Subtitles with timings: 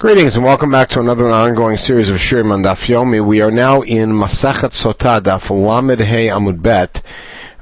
[0.00, 3.26] Greetings and welcome back to another ongoing series of Shirim on.
[3.26, 7.02] We are now in Masachet Sotah, Daf Lamed Hey Amud Bet,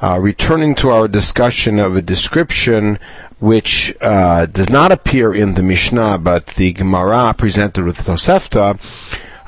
[0.02, 2.98] uh, returning to our discussion of a description
[3.38, 8.78] which uh, does not appear in the Mishnah, but the Gemara presented with Tosefta,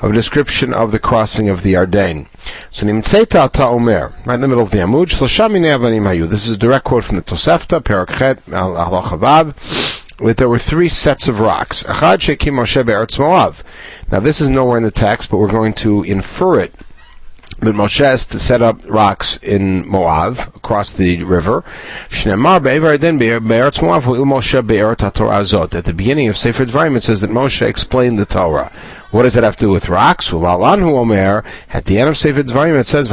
[0.01, 2.25] of a description of the crossing of the Ardain.
[2.71, 5.09] So Nimtzeta Ta Omer, right in the middle of the Amud.
[6.29, 8.39] This is a direct quote from the Tosefta, Perak Chet,
[10.19, 11.85] Al-Halachav, there were three sets of rocks.
[11.87, 12.19] Now
[14.19, 16.73] this is nowhere in the text, but we're going to infer it
[17.61, 21.65] that Moshe has to set up rocks in Moav across the river.
[22.09, 22.23] At
[25.85, 28.71] the beginning of Sefer Dvarim, it says that Moshe explained the Torah.
[29.11, 30.31] What does it have to do with rocks?
[30.31, 31.43] Omer.
[31.73, 33.07] At the end of Sefer Dvarim, it says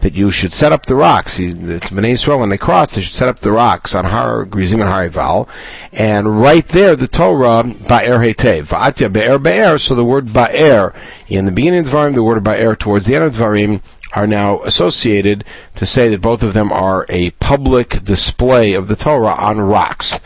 [0.00, 1.36] that you should set up the rocks.
[1.36, 4.80] The Bnei Israel, when they cross, they should set up the rocks on Har Grizim
[4.80, 5.46] and Har Eval,
[5.92, 8.68] and right there the Torah Ba'er Hetev.
[8.68, 9.76] Va'atya Be'er Be'er.
[9.76, 10.94] So the word Ba'er
[11.28, 13.82] in the beginning of Dvarim, the word Ba'er towards the end of Dvarim
[14.14, 18.96] are now associated to say that both of them are a public display of the
[18.96, 20.18] Torah on rocks.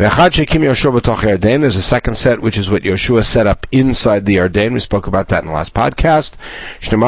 [0.00, 4.72] There's a second set, which is what Yoshua set up inside the Ardain.
[4.72, 6.36] We spoke about that in the last podcast.
[6.80, 7.02] And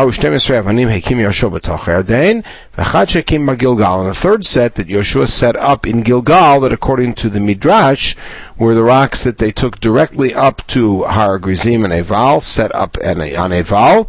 [4.08, 8.14] the third set that Yoshua set up in Gilgal, that according to the Midrash,
[8.58, 12.98] were the rocks that they took directly up to Har Grizim and Eval, set up
[13.02, 14.04] on Eval,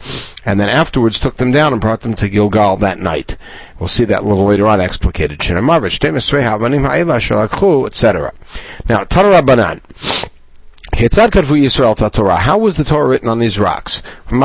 [0.46, 3.38] and then afterwards took them down and brought them to Gilgal that night.
[3.80, 5.40] We'll see that a little later on explicated.
[7.86, 8.34] etc.
[8.90, 9.82] Now, Tanur Banan.
[10.96, 14.04] How was the Torah written on these rocks?
[14.30, 14.36] They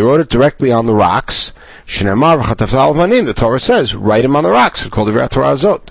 [0.00, 1.52] wrote it directly on the rocks.
[1.86, 4.82] The Torah says, write them on the rocks.
[4.82, 5.90] It's called the Torah Azot.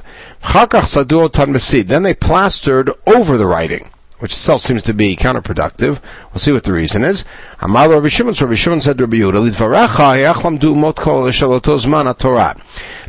[1.88, 3.90] Then they plastered over the writing
[4.24, 6.02] which itself seems to be counterproductive.
[6.32, 7.26] We'll see what the reason is.
[7.62, 9.34] Rabbi Shimon, Rabbi Shimon said to Rabbi Yehuda,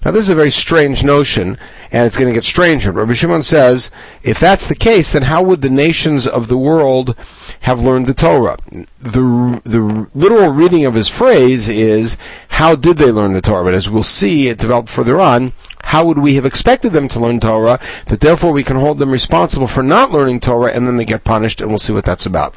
[0.05, 1.57] Now this is a very strange notion,
[1.93, 2.91] and it's going to get stranger.
[2.91, 3.93] Rabbi Shimon says,
[4.25, 7.15] if that's the case, then how would the nations of the world
[7.61, 8.57] have learned the Torah?
[9.01, 12.17] The, the literal reading of his phrase is,
[12.49, 13.63] how did they learn the Torah?
[13.63, 15.53] But as we'll see, it developed further on,
[15.95, 19.13] how would we have expected them to learn Torah, that therefore we can hold them
[19.13, 22.27] responsible for not learning Torah, and then they get punished, and we'll see what that's
[22.27, 22.53] about.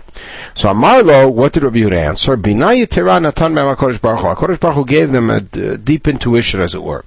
[0.55, 2.35] So Amarlo, what did Rabbi Yehuda answer?
[2.35, 3.97] Binaya Tera Natan Baruch Hu.
[3.99, 7.05] Baruch Hu gave them a deep intuition, as it were.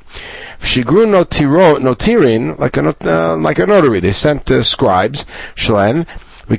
[0.60, 3.98] Shigru notirin, like a, no uh, like a notary.
[3.98, 5.26] They sent uh, scribes,
[5.56, 6.06] shlen,
[6.50, 6.56] they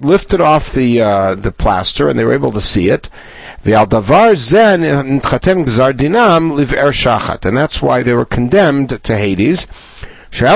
[0.00, 3.08] lifted off the uh, the plaster and they were able to see it.
[3.64, 5.22] And
[7.56, 9.66] that's why they were condemned to Hades.
[10.36, 10.46] In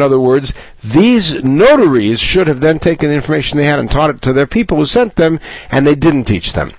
[0.00, 0.54] other words,
[0.84, 4.46] these notaries should have then taken the information they had and taught it to their
[4.46, 5.38] people who sent them,
[5.70, 6.72] and they didn't teach them.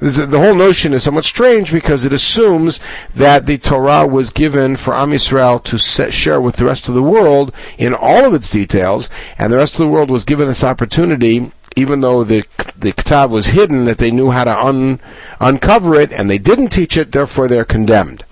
[0.00, 2.78] the whole notion is somewhat strange because it assumes
[3.14, 6.94] that the Torah was given for Am Yisrael to set, share with the rest of
[6.94, 9.08] the world in all of its details,
[9.38, 12.44] and the rest of the world was given this opportunity even though the
[12.76, 15.00] the kitab was hidden, that they knew how to un,
[15.40, 17.12] uncover it, and they didn't teach it.
[17.12, 18.24] Therefore, they're condemned.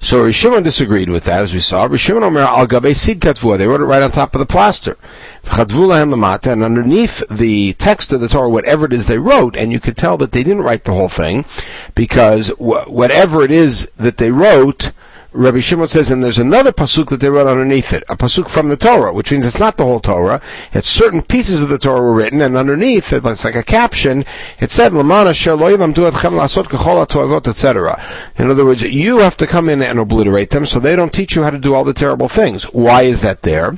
[0.00, 1.88] So Rishimon disagreed with that, as we saw.
[1.88, 3.58] Rishimon Omer al gabe sid katvua.
[3.58, 4.96] They wrote it right on top of the plaster.
[5.50, 9.96] And underneath the text of the Torah, whatever it is they wrote, and you could
[9.96, 11.44] tell that they didn't write the whole thing,
[11.96, 14.92] because whatever it is that they wrote
[15.32, 18.70] Rabbi Shimon says, and there's another pasuk that they wrote underneath it, a pasuk from
[18.70, 20.40] the Torah, which means it's not the whole Torah.
[20.72, 24.24] It's certain pieces of the Torah were written, and underneath it, it's like a caption.
[24.58, 28.02] It said, "Lamana lasot etc."
[28.38, 31.36] In other words, you have to come in and obliterate them, so they don't teach
[31.36, 32.64] you how to do all the terrible things.
[32.64, 33.76] Why is that there?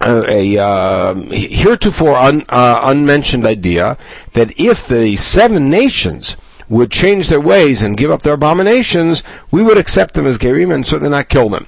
[0.00, 3.98] a uh, heretofore un, uh, unmentioned idea
[4.32, 6.36] that if the seven nations
[6.68, 10.74] would change their ways and give up their abominations, we would accept them as Gerim
[10.74, 11.66] and certainly not kill them.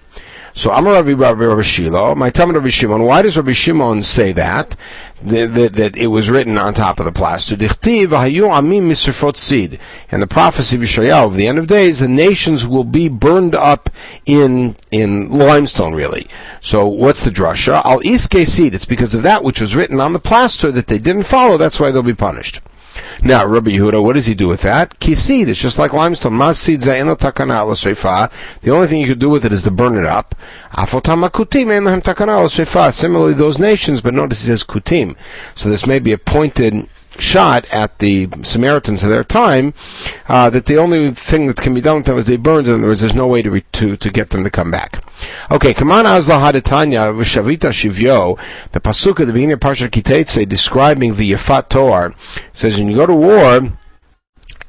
[0.54, 3.04] So Amar Rabbi Rabbi Rabbi Shilo, my Talmud Rabbi Shimon.
[3.04, 4.74] Why does Rabbi Shimon say that?
[5.22, 5.74] That, that?
[5.74, 7.54] that, it was written on top of the plaster.
[7.54, 7.60] And
[10.22, 13.90] the prophecy of Yeshayahu of the end of days, the nations will be burned up
[14.26, 15.94] in in limestone.
[15.94, 16.26] Really.
[16.60, 17.84] So what's the drasha?
[17.84, 18.74] Al iske seed.
[18.74, 21.58] It's because of that which was written on the plaster that they didn't follow.
[21.58, 22.60] That's why they'll be punished.
[23.22, 24.98] Now, Rabbi Yehuda, what does he do with that?
[24.98, 26.34] Kisid, it's just like limestone.
[26.34, 30.34] Masid The only thing you could do with it is to burn it up.
[32.92, 35.16] Similarly, those nations, but notice he says kutim.
[35.54, 36.88] So this may be a pointed
[37.18, 39.74] shot at the Samaritans of their time,
[40.28, 42.76] uh, that the only thing that can be done with them is they burned them.
[42.76, 45.04] In other words, there's no way to, re- to, to get them to come back.
[45.50, 48.38] Okay, Kaman Azla Haditanya Vishavita Shivyo,
[48.72, 52.14] the Pasuk at the beginning of Parsha Kitetse describing the Yefat To'ar,
[52.52, 53.70] says when you go to war,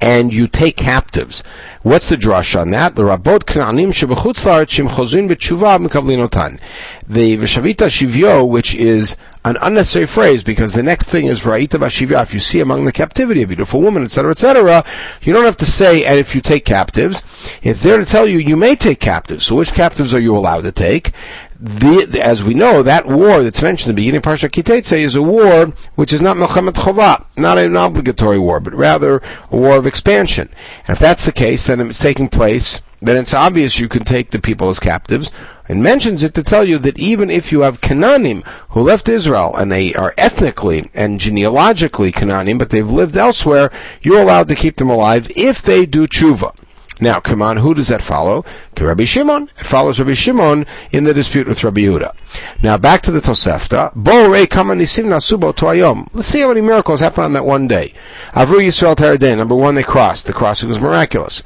[0.02, 1.44] and you take captives.
[1.82, 2.96] What's the drush on that?
[2.96, 6.58] The Rabot Knanim Shebechutz Shim Chozin B'Tshuva Mekablinotan.
[7.06, 12.22] The Vishavita Shivyo, which is an unnecessary phrase because the next thing is Ra'ita Bashivya.
[12.22, 14.84] If you see among the captivity a beautiful woman, etc., etc.,
[15.22, 17.22] you don't have to say, and if you take captives,
[17.62, 19.46] it's there to tell you you may take captives.
[19.46, 21.12] So which captives are you allowed to take?
[21.58, 25.14] The, as we know, that war that's mentioned in the beginning of Parsha Kitetse is
[25.14, 29.76] a war which is not Melchamet Chova, not an obligatory war, but rather a war
[29.76, 30.48] of expansion.
[30.88, 34.30] And if that's the case, then it's taking place, then it's obvious you can take
[34.30, 35.30] the people as captives,
[35.72, 39.56] and mentions it to tell you that even if you have Canaanim who left Israel
[39.56, 43.72] and they are ethnically and genealogically Canaanim, but they've lived elsewhere,
[44.02, 46.54] you're allowed to keep them alive if they do tshuva.
[47.02, 48.44] Now, come on, who does that follow?
[48.78, 49.50] Rabbi Shimon.
[49.58, 52.14] It follows Rabbi Shimon in the dispute with Rabbi Yehuda.
[52.62, 53.92] Now, back to the Tosefta.
[53.96, 56.08] Bo rei toayom.
[56.14, 57.92] Let's see how many miracles happened on that one day.
[58.34, 59.36] Avru Yisrael Teraday.
[59.36, 60.26] Number one, they crossed.
[60.26, 61.42] The crossing was miraculous.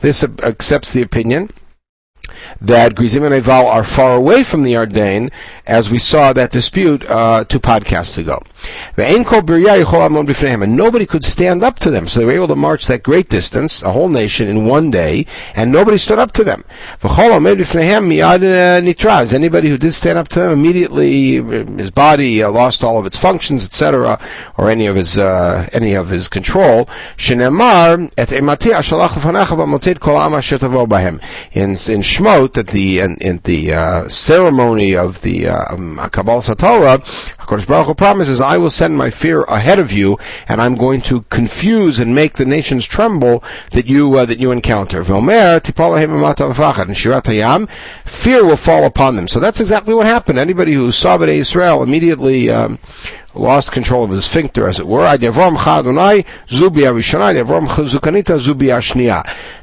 [0.00, 1.48] This accepts the opinion
[2.60, 5.32] that Grizim and Eval are far away from the Ardain,
[5.66, 8.42] as we saw that dispute uh, two podcasts ago.
[10.62, 13.28] And nobody could stand up to them, so they were able to march that great
[13.28, 16.64] distance, a whole nation, in one day, and nobody stood up to them.
[19.40, 23.16] Anybody who did stand up to them, immediately his body uh, lost all of its
[23.16, 24.18] functions, etc.,
[24.56, 26.88] or any of his uh, any of his control.
[27.28, 27.52] In in
[32.02, 36.98] Shemot, at the in, in the uh, ceremony of the uh, um, Kabbalah Satorah,
[37.38, 40.18] Hakadosh Baruch Hu promises, "I will send my fear ahead of you,
[40.48, 44.50] and I'm going to confuse and make the nations tremble that you uh, that you
[44.50, 45.04] encounter."
[48.24, 49.28] Fear will fall upon them.
[49.28, 50.38] So that's exactly what happened.
[50.38, 52.50] Anybody who saw Bnei Israel immediately.
[52.50, 52.78] Um,
[53.32, 55.06] lost control of his sphincter, as it were.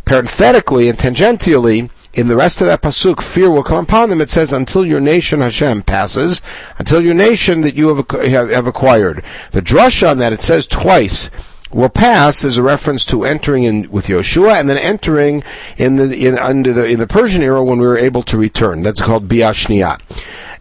[0.06, 4.22] Parenthetically and tangentially, in the rest of that pasuk, fear will come upon them.
[4.22, 6.42] It says, until your nation Hashem passes,
[6.80, 9.24] until your nation that you have, have acquired.
[9.52, 11.30] The drush on that, it says twice,
[11.72, 15.44] will pass is a reference to entering in with Yoshua and then entering
[15.78, 18.82] in the in under the in the Persian era when we were able to return.
[18.82, 20.00] That's called biashniya.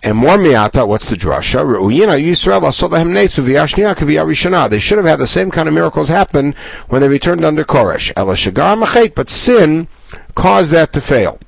[0.03, 1.65] And more miata, what's the drasha?
[1.65, 4.69] Yisrael saw the hemnes v'yashniyat v'yarishana.
[4.69, 6.55] They should have had the same kind of miracles happen
[6.89, 8.13] when they returned under Koresh.
[9.15, 9.89] But sin
[10.35, 11.39] caused that to fail.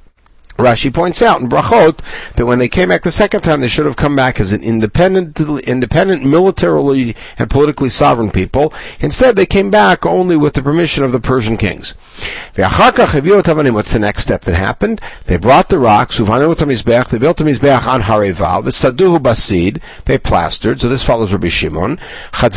[0.58, 2.00] Rashi points out in Brachot
[2.34, 4.60] that when they came back the second time, they should have come back as an
[4.60, 8.74] independent, independent, militarily and politically sovereign people.
[8.98, 11.94] Instead, they came back only with the permission of the Persian kings.
[12.56, 15.00] What's the next step that happened?
[15.26, 20.80] They brought the rocks, they built the Mizbeach on Hareval, the Saduhu Basid, they plastered,
[20.80, 22.00] so this follows Rabbi Shimon.
[22.42, 22.48] They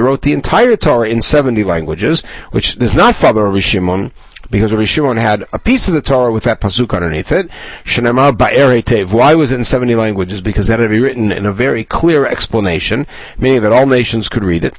[0.00, 4.10] wrote the entire Torah in 70 languages, which does not follow Rabbi Shimon,
[4.52, 7.48] because Rabbi Shimon had a piece of the Torah with that pasuk underneath it.
[7.84, 9.10] Shenemar ba'er hetev.
[9.10, 10.40] Why was it in 70 languages?
[10.40, 13.06] Because that had to be written in a very clear explanation,
[13.38, 14.76] meaning that all nations could read it.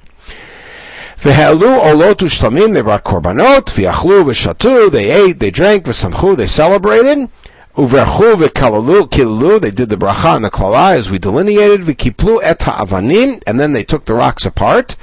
[1.20, 7.30] V'ha'elu olot u'shlamim, they brought korbanot, v'yachlu v'shatu, they ate, they drank, v'samchu, they celebrated,
[7.75, 12.62] uverchu v'kalalu, kilalu, they did the bracha and the klala as we delineated, v'kiplu et
[12.62, 14.98] ha'avanim, and then they took the rocks apart,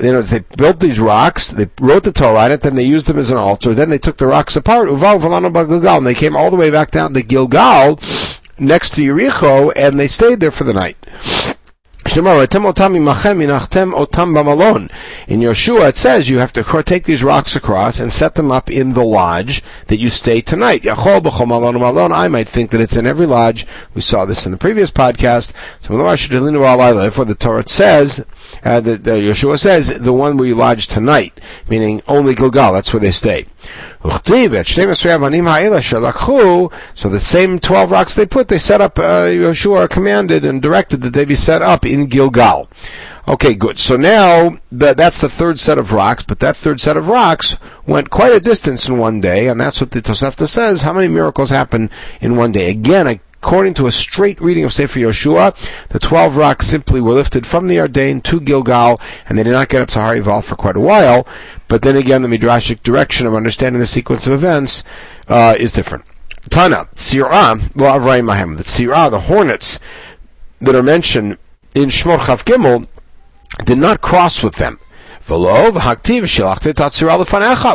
[0.00, 3.06] you know, they built these rocks, they wrote the Torah on it, then they used
[3.06, 6.56] them as an altar, then they took the rocks apart, and they came all the
[6.56, 7.98] way back down to Gilgal,
[8.58, 10.96] next to Yericho, and they stayed there for the night.
[15.28, 18.70] In Yeshua, it says you have to take these rocks across and set them up
[18.70, 20.84] in the lodge that you stay tonight.
[20.84, 23.66] I might think that it's in every lodge.
[23.94, 25.52] We saw this in the previous podcast.
[25.80, 28.24] So therefore the Torah says,
[28.64, 33.00] uh, the Yeshua says, the one where you lodge tonight, meaning only Gilgal, that's where
[33.00, 33.46] they stay.
[36.94, 41.12] So the same 12 rocks they put, they set up, uh, commanded and directed that
[41.12, 42.68] they be set up in Gilgal.
[43.28, 43.78] Okay, good.
[43.78, 47.56] So now that's the third set of rocks, but that third set of rocks
[47.86, 50.82] went quite a distance in one day, and that's what the Tosefta says.
[50.82, 51.88] How many miracles happen
[52.20, 52.70] in one day?
[52.70, 55.52] Again, according to a straight reading of Sefer Yoshua,
[55.88, 59.68] the twelve rocks simply were lifted from the Ardain to Gilgal, and they did not
[59.68, 61.26] get up to Harival for quite a while.
[61.66, 64.84] But then again, the midrashic direction of understanding the sequence of events
[65.26, 66.04] uh, is different.
[66.50, 67.58] Tana, Sirah,
[68.22, 69.80] Mahem, the Sirah, the hornets,
[70.60, 71.36] that are mentioned
[71.74, 72.86] in Shmor Chav Gimel
[73.64, 74.78] did not cross with them.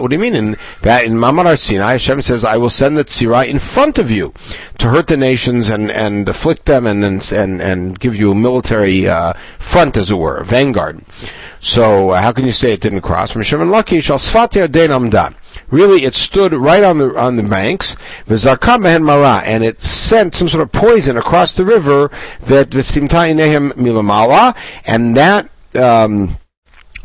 [0.02, 0.36] What do you mean?
[0.36, 4.12] In that in Mamar Sinai, Hashem says, "I will send the tzira in front of
[4.12, 4.34] you
[4.78, 9.08] to hurt the nations and, and afflict them and and and give you a military
[9.08, 11.04] uh, front, as it were, a vanguard."
[11.60, 13.36] So uh, how can you say it didn't cross?
[15.70, 17.96] Really, it stood right on the on the banks,
[18.28, 22.12] and it sent some sort of poison across the river
[22.42, 22.72] that
[24.86, 25.50] and that.
[25.76, 26.38] Um,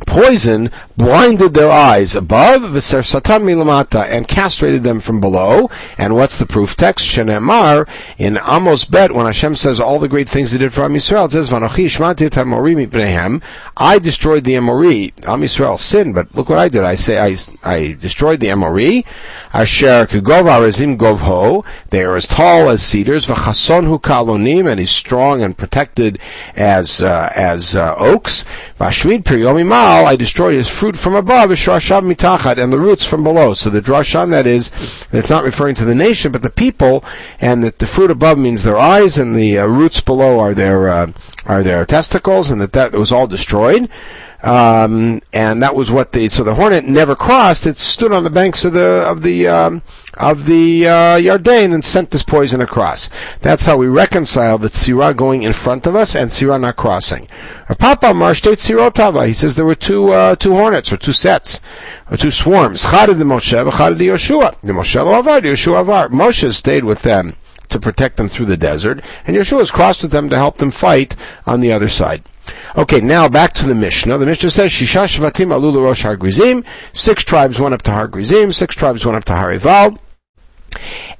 [0.06, 5.70] poison blinded their eyes above and castrated them from below.
[5.98, 7.06] And what's the proof text?
[7.06, 10.94] Shenemar in Amos Bet when Hashem says all the great things He did for Am
[10.94, 11.26] Yisrael.
[11.26, 13.42] It says Vanochi shmati et
[13.76, 15.12] I destroyed the Amori.
[15.24, 16.84] Am Yisrael sinned, but look what I did.
[16.84, 19.04] I say I I destroyed the Amori.
[19.52, 21.64] Asher kegov arazim govho.
[21.90, 23.26] They are as tall as cedars.
[23.26, 26.18] V'chasonhu kalonim and he's strong and protected
[26.56, 28.44] as uh, as uh, oaks.
[28.78, 29.24] Vashmid
[29.92, 33.54] priyomimah I destroyed his fruit from above, mitachat, and the roots from below.
[33.54, 34.70] So the drash on that is
[35.12, 37.04] it's not referring to the nation, but the people,
[37.40, 40.88] and that the fruit above means their eyes, and the uh, roots below are their
[40.88, 41.12] uh,
[41.46, 43.88] are their testicles, and that that was all destroyed.
[44.42, 47.66] Um, and that was what the so the hornet never crossed.
[47.66, 49.82] It stood on the banks of the of the um,
[50.14, 53.08] of the uh, Yarden and sent this poison across.
[53.40, 57.28] That's how we reconcile the tzira going in front of us and tzira not crossing.
[57.78, 59.28] Papa Mar states tzirotava.
[59.28, 61.60] He says there were two uh, two hornets or two sets
[62.10, 62.82] or two swarms.
[62.82, 64.60] Chad the Moshe, Chad the Yeshua.
[64.60, 66.08] The Moshe avar, the Yeshua avar.
[66.08, 67.36] Moshe stayed with them
[67.68, 70.72] to protect them through the desert, and Yeshua has crossed with them to help them
[70.72, 71.14] fight
[71.46, 72.24] on the other side.
[72.76, 74.18] Okay, now back to the Mishnah.
[74.18, 76.64] The Mishnah says, Shisha Shvatim Alulu Rosh Har Grizim.
[76.92, 78.52] Six tribes went up to Har Grizim.
[78.52, 79.98] Six tribes went up to Har Eval.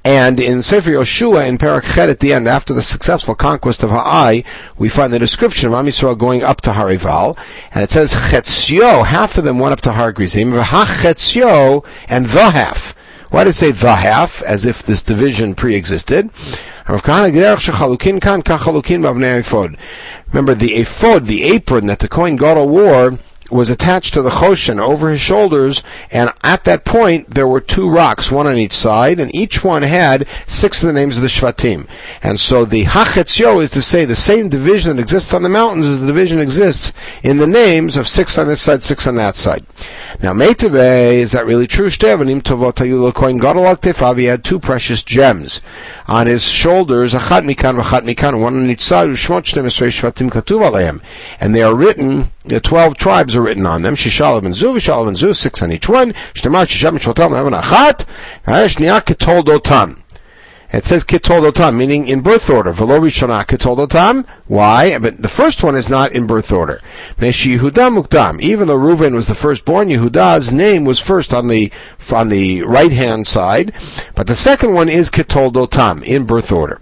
[0.03, 3.91] And in Sefer Yoshua, in Parak Chet at the end, after the successful conquest of
[3.91, 4.43] Ha'ai,
[4.77, 7.37] we find the description of Am Yisrael going up to Harival,
[7.73, 12.49] and it says Chetzio, half of them went up to Har Grizim, Chetzio, and the
[12.49, 12.95] half.
[13.33, 16.29] Why does it say the half, as if this division pre-existed?
[16.85, 17.01] Remember
[20.53, 23.17] the ephod, the apron that the Kohen Gadol wore,
[23.53, 27.89] was attached to the Choshen over his shoulders, and at that point there were two
[27.89, 31.29] rocks, one on each side, and each one had six of the names of the
[31.29, 31.87] Shvatim.
[32.21, 35.87] And so the Hachetzio is to say the same division that exists on the mountains
[35.87, 39.35] as the division exists in the names of six on this side, six on that
[39.35, 39.65] side.
[40.21, 41.89] Now, Meitave, is that really true?
[41.89, 45.61] Shtevanim Tovot Kohen Gadol Tefav, he had two precious gems
[46.07, 51.01] on his shoulders, Achat Mikan, Vachat Mikan, one on each side, Shvatim Katuv.
[51.39, 53.95] And they are written, the twelve tribes are written on them.
[53.95, 56.13] Shishal ben Zu, Vishal ben Zu, six on each one.
[56.33, 58.05] Shtemar Shisham Shvatam Levan Achat,
[58.45, 59.99] Shniya Ketol Dotam.
[60.73, 62.71] It says Kitol Dotam, meaning in birth order.
[62.71, 64.25] Velo Rishonah Kitol Dotam.
[64.47, 64.97] Why?
[64.97, 66.81] But the first one is not in birth order.
[67.19, 68.41] Meshi Yehuda Mukdam.
[68.41, 71.71] Even though Reuven was the firstborn, Yehuda's name was first on the
[72.11, 73.71] on the right hand side,
[74.15, 76.81] but the second one is Kitol Dotam in birth order.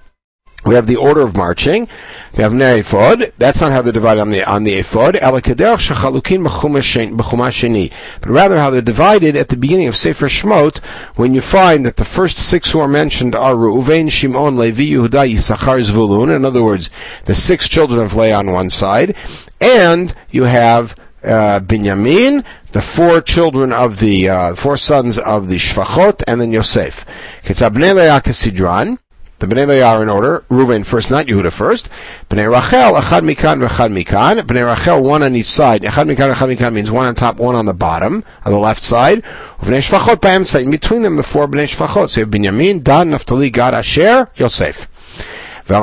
[0.65, 1.87] we have the order of marching.
[2.37, 3.33] We have ner ephod.
[3.37, 5.17] That's not how they're divided on the on the ephod.
[8.21, 10.77] But rather how they're divided at the beginning of Sefer Shmot,
[11.15, 15.33] when you find that the first six who are mentioned are Reuven, Shimon, Levi, Yehuda,
[15.33, 16.35] Yisachar, Zvulun.
[16.35, 16.91] In other words,
[17.25, 19.15] the six children of Leah on one side,
[19.59, 25.55] and you have uh, Binyamin, the four children of the uh, four sons of the
[25.57, 27.05] Shvachot, and then Yosef.
[29.41, 30.45] The Bnei Leah are in order.
[30.51, 31.89] Reuven first, not Yehuda first.
[32.29, 34.39] Bnei Rachel, Echad Mikan, Echad Mikan.
[34.41, 35.81] Bnei Rachel, one on each side.
[35.81, 38.83] Echad Mikan, Echad Mikan means one on top, one on the bottom, on the left
[38.83, 39.23] side.
[39.61, 40.61] Bnei Shvachot, Ba'emsa.
[40.61, 42.11] In between them, the four Bnei Shvachot.
[42.11, 44.87] So you have Binyamin, Dan, Naphtali, Gad, Asher, Yosef.
[45.67, 45.79] So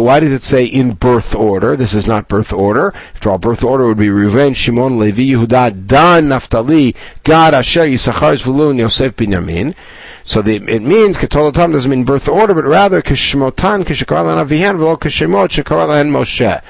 [0.00, 1.76] why does it say in birth order?
[1.76, 2.94] This is not birth order.
[3.14, 6.94] After all, birth order would be Reuven, Shimon, Levi, Yehuda, Dan, Naphtali,
[7.24, 9.74] Gad, Asher, Yisachar, Zvulun, Yosef, Binyamin.
[10.24, 14.96] So the, it means Ketolotam doesn't mean birth order, but rather Kishmotan Kishakaran Avihan Velo
[14.96, 16.62] Kishemot Shakaralan Moshe.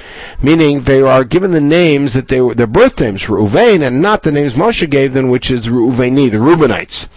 [0.43, 4.23] Meaning they are given the names that they were their birth names Reuven and not
[4.23, 7.09] the names Moshe gave them, which is Reuveni, the Reubenites.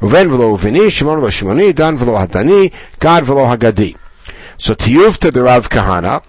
[0.00, 3.96] Reuven velo Reuveni, Shimon velo Shimoni, Dan velo Hadani, Gad velo Hagadi.
[4.58, 6.22] So Tiyuv to the Rav Kahana,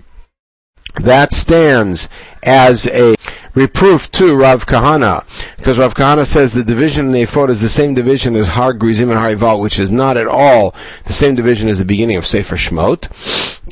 [0.96, 2.08] that stands
[2.44, 3.16] as a
[3.54, 5.24] reproof to Rav Kahana,
[5.58, 8.74] because Rav Kahana says the division in the ephod is the same division as Har
[8.74, 10.76] Grizim and Har Ival, which is not at all
[11.06, 13.10] the same division as the beginning of Sefer Shemot.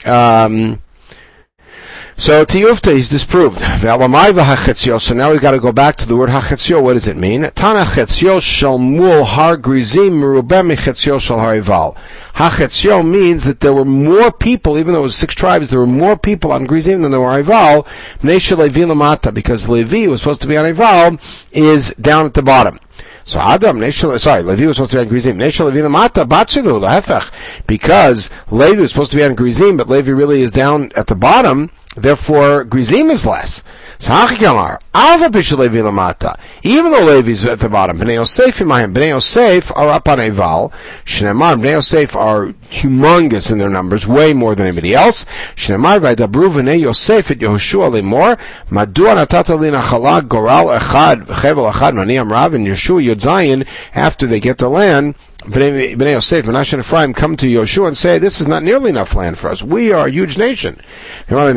[0.08, 0.82] Um,
[2.20, 3.60] so Tiyufta is disproved.
[3.60, 6.82] So now we've got to go back to the word hachetzio.
[6.82, 7.44] What does it mean?
[7.52, 11.96] Tana chetzio shel mul har grizim merubem chetzio shel harival.
[12.34, 15.88] Hachetzio means that there were more people, even though it was six tribes, there were
[15.88, 17.86] more people on grizim than there were harival.
[18.20, 21.20] Nesha Levi lamata, because Levi was supposed to be on harival,
[21.52, 22.80] is down at the bottom.
[23.26, 25.38] So Adam, Neshel, sorry, Levi was supposed to be on Grizim.
[25.38, 27.30] Neshel Levi Lamata, Batzilu, Lahefech.
[27.68, 31.16] Because Levi was supposed to be on Grizim, but Levi really is down at the
[31.16, 33.64] bottom, Therefore, Grizim is less.
[33.98, 36.40] So Hachikamar, Alva Bishalevi Lamata.
[36.62, 40.72] Even though Levi's at the bottom, Bnei Yosef Imayim, Bnei Yosef are up on Eval.
[41.06, 45.26] Shnemar, Bnei Yosef are humongous in their numbers, way more than anybody else.
[45.56, 48.38] Shnemar, Vaidabru Bnei Yosef et Yehoshua Lemor,
[48.70, 54.40] Madua Natata Lina Chalak Goral Echad, Chevel Echad, Maniam Rav, and Yeshua Yod after they
[54.40, 55.16] get the land,
[55.48, 59.16] Bnei Yosef, Menashe and Ephraim come to Yoshua and say, this is not nearly enough
[59.16, 59.64] land for us.
[59.64, 60.78] We are a huge nation.
[61.30, 61.50] Go up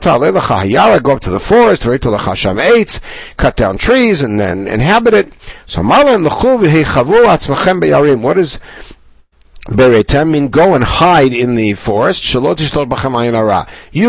[0.00, 1.82] to the forest,
[3.36, 5.32] cut down trees and then inhabit it.
[5.66, 6.08] So What
[8.38, 8.58] is
[9.68, 12.32] Beretem mean go and hide in the forest.
[12.32, 12.46] You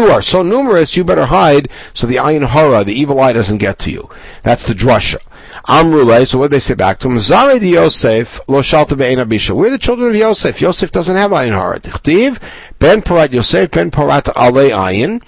[0.08, 3.78] are so numerous, you better hide so the ayin hara, the evil eye, doesn't get
[3.80, 4.10] to you.
[4.44, 5.18] That's the drasha.
[5.68, 7.20] Amrulay, so what they say back to him?
[7.20, 9.52] Zare di Yosef, lo shalta be'en abisha.
[9.56, 10.62] We're the children of Yosef.
[10.62, 11.80] Yosef doesn't have ayin hara.
[12.80, 15.22] Ben parat Yosef, ben parat ale ayin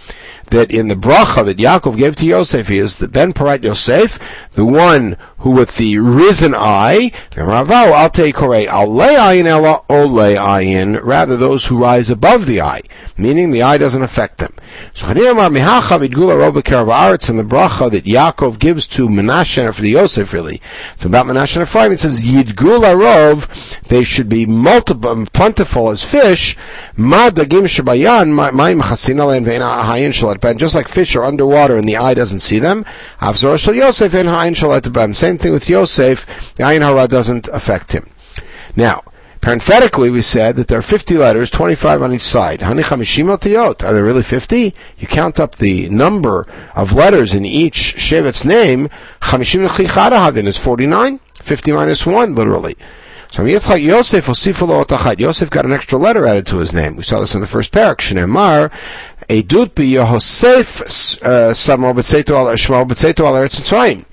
[0.52, 4.20] that in the bracha that Yaakov gave to Yosef he is the Ben Parat Yosef,
[4.52, 7.12] the one who with the risen eye,
[11.04, 12.82] rather those who rise above the eye,
[13.18, 14.54] meaning the eye doesn't affect them.
[14.94, 16.00] So in the bracha
[17.92, 20.62] that Yaakov gives to Menashe for the Yosef really,
[20.94, 26.04] it's about Menashe and Ephraim, it says Yidgul Arov, they should be multiple, plentiful as
[26.04, 26.56] fish,
[30.58, 32.86] just like fish are underwater and the eye doesn't see them,
[35.14, 38.10] same thing with Yosef, the Ayin Hara doesn't affect him.
[38.76, 39.04] Now,
[39.42, 42.62] parenthetically we said that there are 50 letters, 25 on each side.
[43.84, 44.74] Are there really 50?
[44.98, 48.90] You count up the number of letters in each Shevet's name,
[50.48, 51.20] is 49.
[51.42, 52.78] 50 minus 1, literally.
[53.32, 54.28] So Yitzchak Yosef
[55.20, 56.98] Yosef got an extra letter added to his name.
[56.98, 58.00] We saw this in the first parak.
[58.00, 58.70] Shneimar
[59.30, 60.82] Edut bi Yosef
[61.24, 64.06] uh, Samo B'Tzeito al Shmo B'Tzeito al Eretz.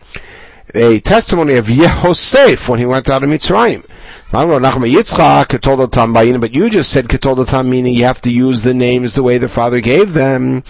[0.72, 3.84] A testimony of Yehosef when he went out of Mitzrayim.
[4.30, 9.48] But you just said Ketoldotam meaning you have to use the names the way the
[9.48, 10.62] father gave them.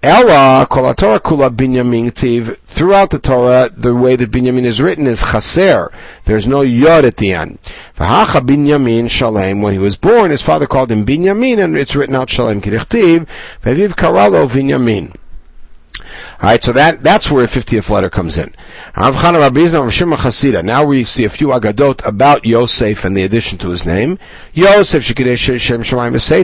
[0.00, 2.56] Ella kol Torah kula binyamin tiv.
[2.66, 5.90] Throughout the Torah, the way that binyamin is written is chaser.
[6.24, 7.58] There's no yod at the end.
[7.98, 9.60] V'hacha binyamin shalem.
[9.60, 13.26] When he was born, his father called him binyamin, and it's written out shalem kirichtiv.
[13.62, 15.16] Ve'viv karalo binyamin.
[16.42, 18.54] Alright, so that, that's where a 50th letter comes in.
[18.96, 24.18] Now we see a few agadot about Yosef and the addition to his name.
[24.54, 25.06] Yosef,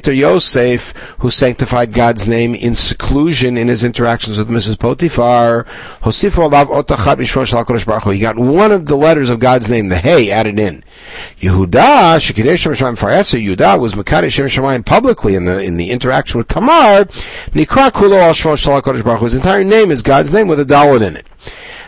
[0.06, 4.78] Yosef, who sanctified God's name in seclusion in his interactions with Mrs.
[4.78, 5.64] Potiphar.
[8.12, 10.85] He got one of the letters of God's name, the Hey, added in.
[11.40, 17.06] Yehuda, Yehuda was Mekadesh Shem publicly in the, in the interaction with Tamar.
[19.26, 21.27] His entire name name is God's name with a dalet in it.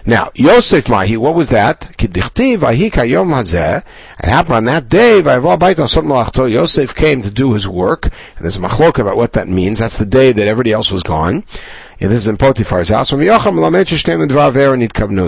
[0.07, 2.01] Now, Yosef Mahi, what was that?
[2.01, 2.17] It
[4.25, 5.19] happened on that day.
[6.47, 8.05] Yosef came to do his work.
[8.05, 9.81] And there's a machlok about what that means.
[9.81, 11.43] That's the day that everybody else was gone.
[12.01, 13.11] And this is in Potiphar's house.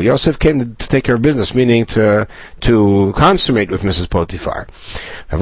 [0.04, 2.28] Yosef came to, take care of business, meaning to
[2.60, 4.08] to consummate with Mrs.
[4.08, 4.68] Potiphar.
[5.30, 5.36] So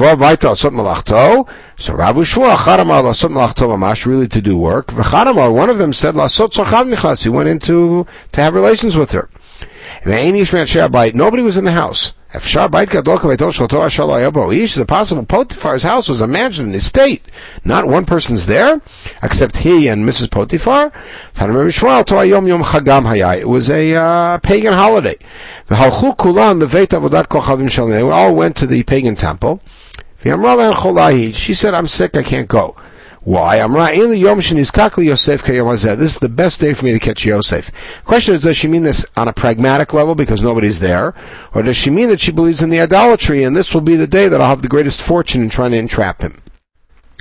[1.95, 4.87] Rabu Shua Charamar Lasot Malachto Mamash, really to do work.
[4.87, 7.21] V'Charamar, one of them said Lasot Tzorchav Nichlas.
[7.21, 9.29] He went into to have relations with her.
[10.05, 12.13] Nobody was in the house.
[12.31, 12.55] Is
[14.77, 17.23] it possible Potiphar's house was a mansion, an estate?
[17.65, 18.81] Not one person's there,
[19.23, 20.29] except he and Mrs.
[20.29, 20.91] Potiphar.
[21.39, 21.51] It
[23.47, 25.15] was a uh, pagan holiday.
[25.67, 25.75] They
[28.01, 29.63] all went to the pagan temple.
[30.21, 32.75] She said, I'm sick, I can't go.
[33.29, 33.59] Why?
[33.59, 35.95] Amra in the Yom Shinizkakli Yosef Kayomazeh.
[35.95, 37.69] This is the best day for me to catch Yosef.
[38.03, 41.13] Question is, does she mean this on a pragmatic level because nobody's there?
[41.53, 44.07] Or does she mean that she believes in the idolatry and this will be the
[44.07, 46.41] day that I'll have the greatest fortune in trying to entrap him?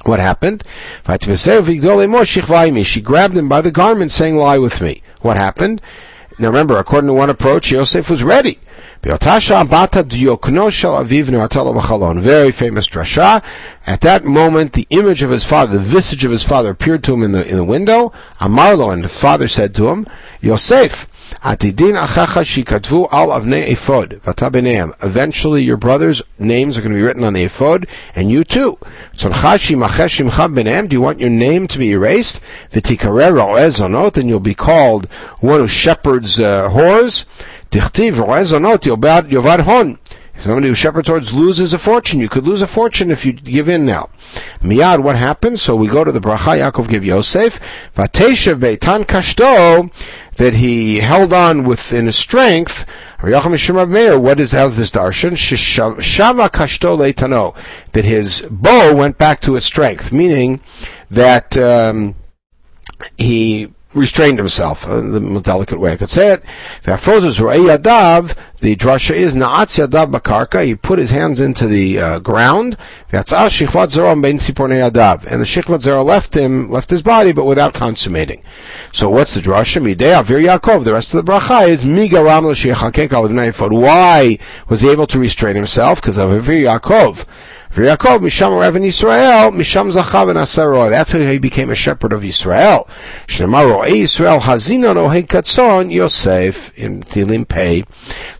[0.05, 0.65] What happened?
[1.07, 5.03] She grabbed him by the garment saying, lie with me.
[5.21, 5.83] What happened?
[6.39, 8.59] Now remember, according to one approach, Yosef was ready.
[9.01, 9.17] Very
[12.53, 13.45] famous drasha.
[13.87, 17.15] At that moment, the image of his father, the visage of his father, appeared to
[17.15, 18.13] him in the in the window.
[18.41, 20.07] Amarlo, and the father said to him,
[20.41, 21.09] Yosef,
[25.03, 28.79] Eventually, your brothers' names are going to be written on the ephod, and you too.
[29.17, 29.29] Do
[30.91, 32.41] you want your name to be erased?
[32.73, 35.07] V'tikarer and you'll be called
[35.41, 37.25] one who shepherds uh, whores.
[37.71, 39.99] Dichtiv yovad yovad hon.
[40.39, 42.21] Somebody who shepherds hordes loses a fortune.
[42.21, 44.09] You could lose a fortune if you give in now.
[44.63, 45.61] Miyad, what happens?
[45.61, 47.59] So we go to the bracha Yaakov give Yosef.
[47.97, 49.93] Vateshev beitan kashto
[50.37, 52.87] that he held on within his strength.
[53.21, 55.33] What is how's this darshan?
[55.33, 57.57] Shava kashto leitano
[57.91, 60.61] that his bow went back to its strength, meaning
[61.11, 62.15] that um,
[63.17, 66.43] he restrained himself, uh, the most delicate way I could say it.
[66.85, 70.63] Yadav, The drasha is na'atz yadav bakarka.
[70.65, 72.77] He put his hands into the uh, ground.
[73.11, 73.89] And the shikvat
[75.81, 78.43] zera left him, left his body, but without consummating.
[78.93, 79.83] So what's the drasha?
[79.83, 80.85] Midei avir Yaakov.
[80.85, 82.45] The rest of the bracha is migaram
[83.71, 86.03] Why was he able to restrain himself?
[86.03, 87.25] Because of avir Yaakov.
[87.75, 90.91] Yaakov Misham Revan Yisrael Misham Zachav and Asaroy.
[90.91, 92.89] That's how he became a shepherd of Israel.
[93.27, 97.85] Shnamaro Yisrael Hazina Nohe Katzon Yosef in Tilim Pei.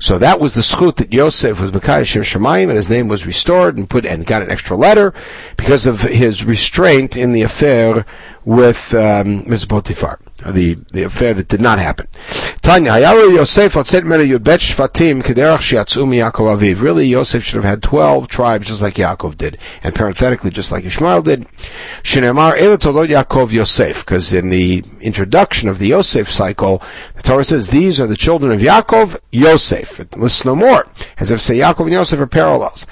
[0.01, 3.77] So that was the schut that Yosef was Mekayashim Shemayim and his name was restored
[3.77, 5.15] and put and got an extra letter
[5.57, 8.05] because of his restraint in the affair
[8.45, 9.67] with um, Ms.
[9.67, 12.07] Potiphar Uh, the, the affair that did not happen.
[12.63, 13.75] Tanya, Yosef.
[16.81, 20.85] Really, Yosef should have had 12 tribes just like Yaakov did, and parenthetically just like
[20.85, 21.47] Ishmael did.
[22.05, 26.83] Shinemar Yaakov Yosef, because in the introduction of the Yosef cycle,
[27.17, 29.99] the Torah says these are the children of Yaakov, Yosef.
[29.99, 32.87] It lists no more, as if say Yaakov and Yosef are parallels.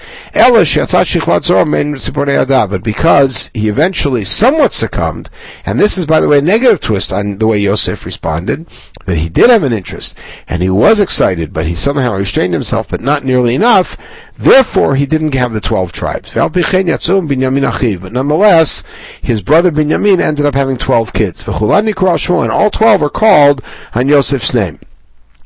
[2.68, 5.30] But because he eventually somewhat succumbed,
[5.64, 8.66] and this is by the way a negative twist on the way Yosef responded,
[9.06, 10.16] that he did have an interest,
[10.48, 13.96] and he was excited, but he somehow restrained himself, but not nearly enough.
[14.38, 16.34] Therefore, he didn't have the twelve tribes.
[16.34, 18.84] But nonetheless,
[19.22, 21.44] his brother Binyamin ended up having twelve kids.
[21.46, 23.62] And all twelve are called
[23.94, 24.80] on Yosef's name.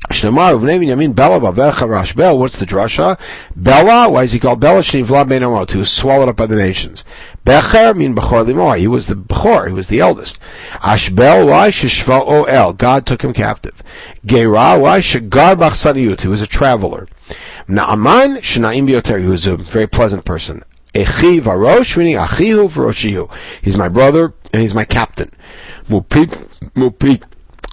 [0.09, 0.29] What's the
[2.65, 3.19] drasha?
[3.55, 4.09] Bela.
[4.09, 4.81] Why is he called Bela?
[4.81, 7.05] He was swallowed up by the nations.
[7.43, 8.77] Becher mean Bechor Limor.
[8.77, 9.67] He was the Bechor.
[9.67, 10.39] He was the eldest.
[10.81, 11.47] Ashbel.
[11.47, 12.73] Why Shishva O El.
[12.73, 13.81] God took him captive.
[14.25, 14.77] Gera.
[14.77, 16.21] Why Shagar Bachsaniyut.
[16.21, 17.07] He was a traveler.
[17.67, 19.19] Naaman Shnaim Bioter.
[19.19, 20.63] He was a very pleasant person.
[20.93, 23.33] Echi Varosh, meaning Achihu Varoshihu.
[23.61, 25.31] He's my brother and he's my captain.
[25.89, 27.23] Mupik, Mupik,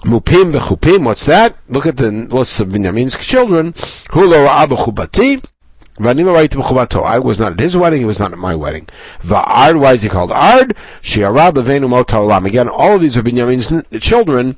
[0.05, 1.57] Mupim v'chupim, what's that?
[1.67, 3.73] Look at the list of Binyamin's children.
[3.73, 5.43] Hulo ra'ah b'chubati.
[5.99, 8.87] I was not at his wedding, he was not at my wedding.
[9.21, 10.75] Va'ard, why is he called Ard?
[11.01, 14.55] Shi'arad levenu mot Again, all of these are Binyamin's children,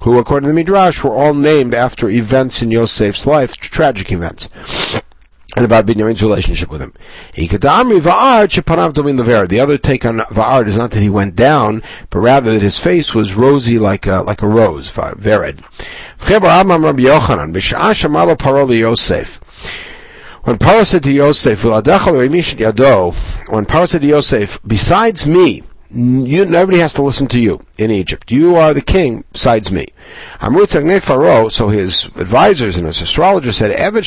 [0.00, 4.48] who according to the Midrash were all named after events in Yosef's life, tragic events
[5.56, 6.92] and about Binyamin's relationship with him.
[7.34, 7.48] The
[9.60, 13.14] other take on Va'ard is not that he went down, but rather that his face
[13.14, 15.64] was rosy like a, like a rose, Vered.
[20.44, 21.82] When Paro said to Yosef, when
[23.64, 28.30] Paro said to Yosef, besides me, you, nobody has to listen to you in Egypt.
[28.30, 29.86] You are the king besides me.
[30.40, 34.02] Amrut Pharaoh, so his advisors and his astrologers said, a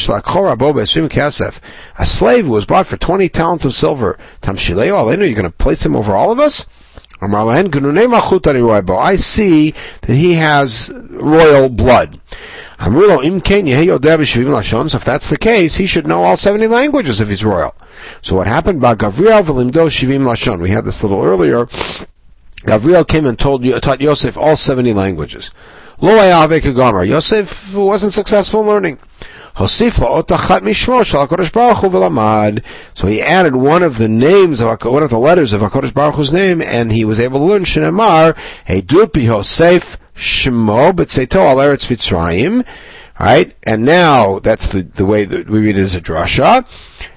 [2.06, 4.20] slave who was bought for 20 talents of silver.
[4.44, 6.68] Tamshileo, you're going to place him over all of us?
[7.20, 12.22] I see that he has royal blood.
[12.80, 13.10] So if
[15.04, 17.74] that's the case, he should know all 70 languages if he's royal.
[18.22, 18.82] So what happened?
[18.82, 20.62] Gavriel v'limdo shivim lashon.
[20.62, 21.66] We had this a little earlier.
[22.66, 25.50] Gavriel came and told taught Yosef all 70 languages.
[26.00, 29.00] Yosef wasn't successful in learning.
[29.56, 29.88] So he
[33.24, 36.62] added one of the names of one of the letters of Hakadosh Baruch Hu's name,
[36.62, 38.36] and he was able to learn Shinemar
[38.68, 42.66] Heidut Yosef Shemo B'Tzeito Al Eretz Mitzrayim.
[43.20, 46.66] Right, and now that's the the way that we read it as a drasha.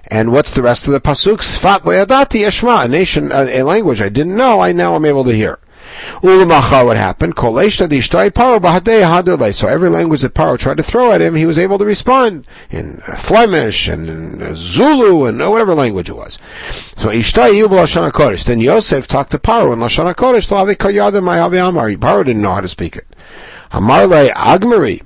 [0.06, 1.38] And what's the rest of the pasuk?
[1.38, 5.24] Sfat le'adati yeshma, a nation, a, a language I didn't know, I now am able
[5.24, 5.58] to hear.
[6.20, 7.34] What happened?
[7.38, 7.58] So
[9.68, 12.98] every language that Paro tried to throw at him, he was able to respond in
[13.16, 16.38] Flemish and in Zulu and whatever language it was.
[16.96, 18.44] So Ishtai.
[18.44, 20.48] Then Yosef talked to Paro in Lashon HaKodesh.
[21.98, 23.06] Paro didn't know how to speak it.
[23.72, 25.02] Hamarle Agmari.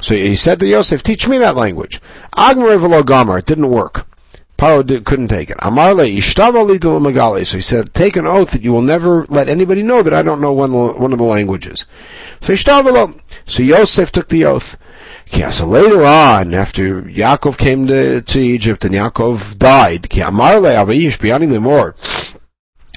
[0.00, 2.00] So he said to Yosef, teach me that language.
[2.36, 3.38] Agmar v'lo.
[3.38, 4.05] It didn't work.
[4.58, 5.58] Paro did, couldn't take it.
[5.58, 7.44] Amarle magali.
[7.44, 10.22] So he said, take an oath that you will never let anybody know that I
[10.22, 11.84] don't know one, one of the languages.
[12.40, 14.78] So ishtav So Yosef took the oath.
[15.30, 20.08] So later on, after Yaakov came to, to Egypt and Yaakov died,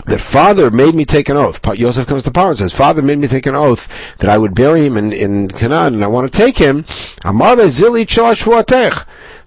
[0.06, 1.60] that father made me take an oath.
[1.78, 3.88] Yosef comes to Paro and says, father made me take an oath
[4.20, 6.86] that I would bury him in, in Canaan and I want to take him.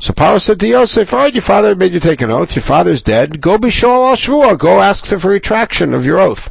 [0.03, 2.57] So Paro said to Yosef, all right, your father made you take an oath.
[2.57, 3.41] Your father's dead.
[3.41, 4.59] Go be al shvua.
[4.59, 6.51] Go ask him for retraction of your oath.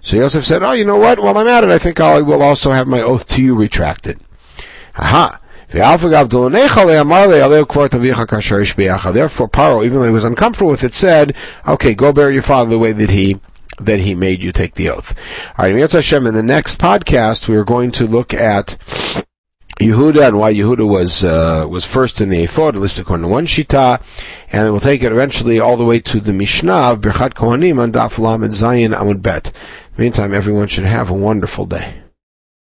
[0.00, 1.18] So Yosef said, oh, you know what?
[1.18, 4.20] While I'm at it, I think I will also have my oath to you retracted.
[4.94, 5.40] Aha.
[5.72, 5.98] Therefore,
[9.48, 11.34] Paro, even though he was uncomfortable with it, said,
[11.66, 13.40] okay, go bury your father the way that he
[13.80, 15.16] that he made you take the oath.
[15.58, 18.76] All right, Hashem, in the next podcast, we are going to look at
[19.78, 23.28] Yehuda and why Yehuda was uh, was first in the ephod, at least according to
[23.28, 24.02] one shita,
[24.50, 27.92] and we'll take it eventually all the way to the Mishnah of Birchat Kohanim on
[27.92, 29.52] Daf Lamed Zayin Amud Bet.
[29.96, 31.94] Meantime, everyone should have a wonderful day.